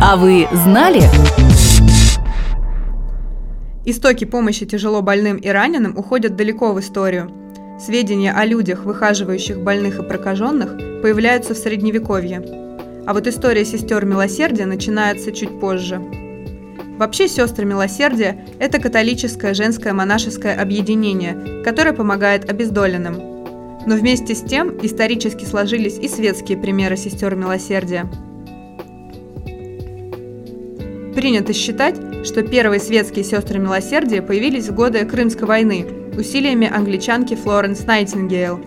А 0.00 0.16
вы 0.16 0.46
знали? 0.52 1.02
Истоки 3.84 4.24
помощи 4.24 4.64
тяжело 4.64 5.02
больным 5.02 5.38
и 5.38 5.48
раненым 5.48 5.98
уходят 5.98 6.36
далеко 6.36 6.72
в 6.72 6.78
историю. 6.78 7.32
Сведения 7.80 8.32
о 8.32 8.44
людях, 8.44 8.84
выхаживающих 8.84 9.58
больных 9.60 9.98
и 9.98 10.04
прокаженных, 10.04 11.02
появляются 11.02 11.54
в 11.54 11.56
Средневековье. 11.56 12.42
А 13.08 13.12
вот 13.12 13.26
история 13.26 13.64
сестер 13.64 14.04
милосердия 14.04 14.66
начинается 14.66 15.32
чуть 15.32 15.58
позже. 15.58 16.00
Вообще, 16.96 17.26
сестры 17.26 17.64
милосердия– 17.64 18.44
это 18.60 18.78
католическое 18.80 19.52
женское 19.52 19.92
монашеское 19.92 20.60
объединение, 20.60 21.62
которое 21.64 21.92
помогает 21.92 22.48
обездоленным. 22.48 23.16
Но 23.84 23.96
вместе 23.96 24.36
с 24.36 24.42
тем 24.42 24.78
исторически 24.80 25.44
сложились 25.44 25.98
и 25.98 26.08
светские 26.08 26.56
примеры 26.56 26.96
сестер 26.96 27.34
милосердия. 27.34 28.08
Принято 31.18 31.52
считать, 31.52 31.96
что 32.24 32.44
первые 32.44 32.78
светские 32.78 33.24
сестры 33.24 33.58
милосердия 33.58 34.22
появились 34.22 34.68
в 34.68 34.74
годы 34.76 35.04
Крымской 35.04 35.48
войны 35.48 35.84
усилиями 36.16 36.70
англичанки 36.72 37.34
Флоренс 37.34 37.84
Найтингейл, 37.86 38.60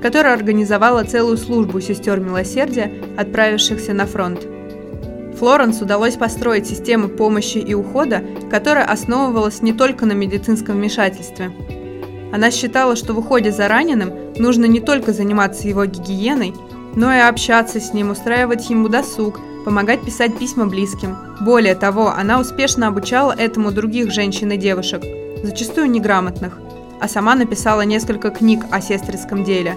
которая 0.00 0.32
организовала 0.32 1.04
целую 1.04 1.36
службу 1.36 1.82
сестер 1.82 2.18
милосердия, 2.18 2.90
отправившихся 3.18 3.92
на 3.92 4.06
фронт. 4.06 4.40
Флоренс 5.38 5.82
удалось 5.82 6.16
построить 6.16 6.66
систему 6.66 7.10
помощи 7.10 7.58
и 7.58 7.74
ухода, 7.74 8.24
которая 8.50 8.86
основывалась 8.86 9.60
не 9.60 9.74
только 9.74 10.06
на 10.06 10.12
медицинском 10.12 10.76
вмешательстве. 10.76 11.52
Она 12.32 12.50
считала, 12.50 12.96
что 12.96 13.12
в 13.12 13.18
уходе 13.18 13.52
за 13.52 13.68
раненым 13.68 14.14
нужно 14.38 14.64
не 14.64 14.80
только 14.80 15.12
заниматься 15.12 15.68
его 15.68 15.84
гигиеной, 15.84 16.54
но 16.96 17.12
и 17.12 17.18
общаться 17.18 17.80
с 17.80 17.92
ним, 17.92 18.12
устраивать 18.12 18.70
ему 18.70 18.88
досуг, 18.88 19.40
помогать 19.68 20.00
писать 20.00 20.38
письма 20.38 20.64
близким. 20.64 21.14
Более 21.42 21.74
того, 21.74 22.08
она 22.08 22.40
успешно 22.40 22.86
обучала 22.86 23.32
этому 23.32 23.70
других 23.70 24.10
женщин 24.10 24.50
и 24.50 24.56
девушек, 24.56 25.02
зачастую 25.42 25.90
неграмотных, 25.90 26.58
а 27.02 27.06
сама 27.06 27.34
написала 27.34 27.82
несколько 27.82 28.30
книг 28.30 28.64
о 28.70 28.80
сестринском 28.80 29.44
деле. 29.44 29.76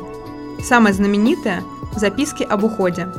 Самая 0.64 0.94
знаменитая– 0.94 1.62
«Записки 1.98 2.44
об 2.44 2.64
уходе». 2.64 3.10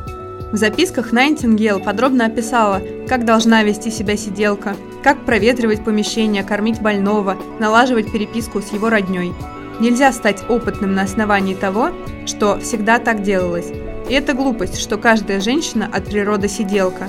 В 0.51 0.57
записках 0.57 1.13
Найтингейл 1.13 1.79
подробно 1.79 2.25
описала, 2.25 2.81
как 3.07 3.27
должна 3.27 3.65
вести 3.65 3.91
себя 3.91 4.17
сиделка, 4.17 4.75
как 5.03 5.27
проветривать 5.27 5.85
помещение, 5.85 6.43
кормить 6.43 6.81
больного, 6.81 7.37
налаживать 7.59 8.11
переписку 8.11 8.63
с 8.63 8.73
его 8.73 8.89
родней. 8.89 9.35
Нельзя 9.79 10.11
стать 10.11 10.43
опытным 10.49 10.95
на 10.95 11.03
основании 11.03 11.55
того, 11.55 11.91
что 12.25 12.59
всегда 12.61 12.99
так 12.99 13.21
делалось. 13.21 13.71
И 14.13 14.15
это 14.15 14.35
глупость, 14.35 14.79
что 14.79 14.99
каждая 14.99 15.41
женщина 15.41 15.89
от 15.91 16.05
природы 16.05 16.47
сиделка. 16.47 17.09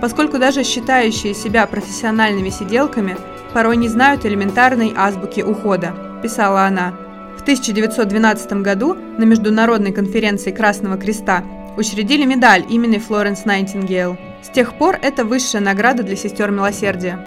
Поскольку 0.00 0.38
даже 0.38 0.62
считающие 0.62 1.34
себя 1.34 1.66
профессиональными 1.66 2.48
сиделками 2.48 3.16
порой 3.52 3.76
не 3.76 3.88
знают 3.88 4.24
элементарной 4.24 4.92
азбуки 4.96 5.40
ухода, 5.40 5.92
писала 6.22 6.62
она. 6.66 6.92
В 7.36 7.42
1912 7.42 8.52
году 8.62 8.94
на 8.94 9.24
Международной 9.24 9.90
конференции 9.90 10.52
Красного 10.52 10.96
Креста 10.96 11.42
учредили 11.76 12.24
медаль 12.24 12.64
имени 12.70 12.98
Флоренс 12.98 13.44
Найтингейл. 13.44 14.16
С 14.40 14.48
тех 14.48 14.78
пор 14.78 14.96
это 15.02 15.24
высшая 15.24 15.60
награда 15.60 16.04
для 16.04 16.14
сестер 16.14 16.52
милосердия. 16.52 17.26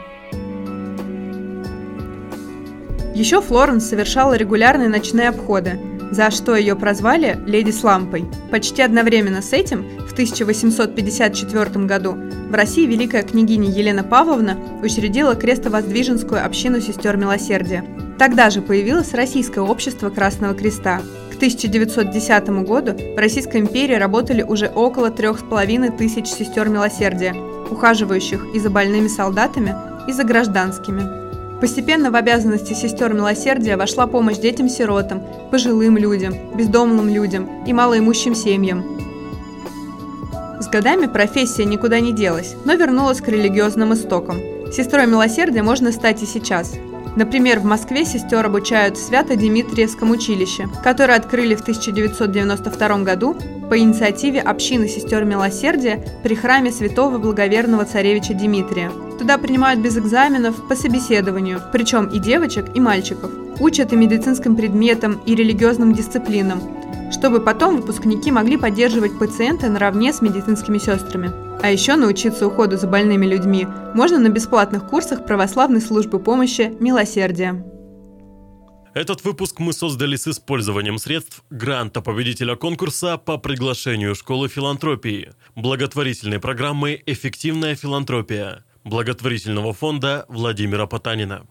Еще 3.13 3.41
Флоренс 3.41 3.89
совершала 3.89 4.35
регулярные 4.35 4.87
ночные 4.87 5.27
обходы, 5.27 5.77
за 6.11 6.31
что 6.31 6.55
ее 6.55 6.75
прозвали 6.75 7.37
«Леди 7.45 7.71
с 7.71 7.83
лампой». 7.83 8.25
Почти 8.51 8.81
одновременно 8.81 9.41
с 9.41 9.53
этим, 9.53 9.85
в 10.07 10.13
1854 10.13 11.85
году, 11.85 12.17
в 12.49 12.53
России 12.53 12.85
великая 12.85 13.23
княгиня 13.23 13.69
Елена 13.69 14.03
Павловна 14.03 14.57
учредила 14.81 15.35
крестовоздвиженскую 15.35 16.45
общину 16.45 16.81
сестер 16.81 17.17
милосердия. 17.17 17.85
Тогда 18.17 18.49
же 18.49 18.61
появилось 18.61 19.13
Российское 19.13 19.61
общество 19.61 20.09
Красного 20.09 20.53
Креста– 20.53 21.01
1910 21.37 22.49
году 22.65 22.93
в 22.93 23.17
Российской 23.17 23.57
империи 23.57 23.93
работали 23.93 24.41
уже 24.41 24.67
около 24.67 25.11
трех 25.11 25.39
с 25.39 25.43
половиной 25.43 25.91
тысяч 25.91 26.27
сестер 26.27 26.67
милосердия, 26.67 27.33
ухаживающих 27.69 28.43
и 28.53 28.59
за 28.59 28.69
больными 28.69 29.07
солдатами, 29.07 29.75
и 30.07 30.11
за 30.11 30.23
гражданскими. 30.23 31.26
Постепенно 31.59 32.11
в 32.11 32.15
обязанности 32.15 32.73
сестер 32.73 33.13
милосердия 33.13 33.77
вошла 33.77 34.07
помощь 34.07 34.37
детям-сиротам, 34.37 35.23
пожилым 35.51 35.97
людям, 35.97 36.35
бездомным 36.55 37.09
людям 37.09 37.63
и 37.65 37.73
малоимущим 37.73 38.35
семьям. 38.35 38.83
С 40.59 40.67
годами 40.67 41.07
профессия 41.07 41.65
никуда 41.65 41.99
не 41.99 42.13
делась, 42.13 42.55
но 42.65 42.73
вернулась 42.73 43.21
к 43.21 43.27
религиозным 43.27 43.93
истокам. 43.93 44.37
Сестрой 44.71 45.07
милосердия 45.07 45.63
можно 45.63 45.91
стать 45.91 46.21
и 46.21 46.25
сейчас– 46.25 46.73
Например, 47.17 47.59
в 47.59 47.63
Москве 47.63 48.05
сестер 48.05 48.45
обучают 48.45 48.95
в 48.95 49.03
Свято-Димитриевском 49.03 50.11
училище, 50.11 50.69
которое 50.83 51.17
открыли 51.17 51.55
в 51.55 51.61
1992 51.61 52.97
году 52.99 53.35
по 53.69 53.77
инициативе 53.77 54.39
общины 54.39 54.87
сестер 54.87 55.25
Милосердия 55.25 56.03
при 56.23 56.35
храме 56.35 56.71
святого 56.71 57.17
благоверного 57.17 57.85
царевича 57.85 58.33
Дмитрия. 58.33 58.91
Туда 59.19 59.37
принимают 59.37 59.79
без 59.79 59.97
экзаменов 59.97 60.67
по 60.67 60.75
собеседованию, 60.75 61.61
причем 61.71 62.07
и 62.07 62.19
девочек, 62.19 62.65
и 62.75 62.79
мальчиков. 62.79 63.31
Учат 63.59 63.91
и 63.91 63.95
медицинским 63.95 64.55
предметам, 64.55 65.19
и 65.25 65.35
религиозным 65.35 65.93
дисциплинам, 65.93 66.61
чтобы 67.11 67.39
потом 67.39 67.77
выпускники 67.77 68.31
могли 68.31 68.57
поддерживать 68.57 69.17
пациента 69.17 69.67
наравне 69.69 70.13
с 70.13 70.21
медицинскими 70.21 70.77
сестрами. 70.77 71.31
А 71.61 71.71
еще 71.71 71.95
научиться 71.95 72.45
уходу 72.45 72.77
за 72.77 72.87
больными 72.87 73.25
людьми 73.25 73.67
можно 73.95 74.19
на 74.19 74.29
бесплатных 74.29 74.87
курсах 74.87 75.25
православной 75.25 75.81
службы 75.81 76.19
помощи 76.19 76.75
«Милосердие». 76.79 77.63
Этот 78.97 79.23
выпуск 79.23 79.59
мы 79.59 79.73
создали 79.73 80.15
с 80.15 80.27
использованием 80.27 80.97
средств 80.97 81.43
гранта 81.51 82.01
победителя 82.01 82.55
конкурса 82.55 83.19
по 83.19 83.37
приглашению 83.37 84.15
школы 84.15 84.49
филантропии, 84.49 85.33
благотворительной 85.53 86.39
программы 86.39 87.03
«Эффективная 87.05 87.75
филантропия» 87.75 88.65
благотворительного 88.83 89.73
фонда 89.73 90.25
Владимира 90.29 90.87
Потанина. 90.87 91.45